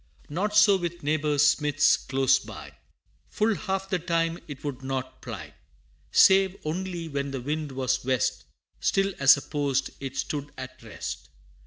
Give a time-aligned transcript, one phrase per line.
[0.29, 2.71] Not so with neighbor Smith's close by;
[3.29, 5.53] Full half the time it would not ply:
[6.11, 8.45] Save only when the wind was west,
[8.79, 11.29] Still as a post it stood at rest.